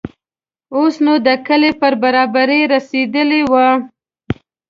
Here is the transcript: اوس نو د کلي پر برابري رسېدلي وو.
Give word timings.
اوس 0.75 0.95
نو 1.05 1.13
د 1.27 1.29
کلي 1.47 1.71
پر 1.79 1.93
برابري 2.03 2.61
رسېدلي 2.73 3.41
وو. 3.51 3.67